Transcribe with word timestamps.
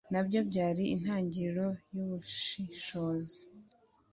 na 0.11 0.21
byo 0.25 0.39
byari 0.49 0.83
intangiriro 0.95 1.67
y’ubushishozi; 1.93 3.41